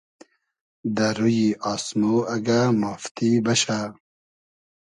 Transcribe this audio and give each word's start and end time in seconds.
دۂ 0.95 1.07
رویی 1.17 1.47
آسمۉ 1.73 2.03
اگۂ 2.35 2.59
مافتی 2.81 3.29
بئشۂ 3.45 3.79